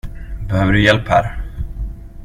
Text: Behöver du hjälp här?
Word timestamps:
Behöver 0.49 0.71
du 0.73 0.83
hjälp 0.83 1.07
här? 1.07 1.41